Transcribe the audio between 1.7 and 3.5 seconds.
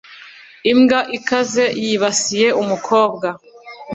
yibasiye umukobwa.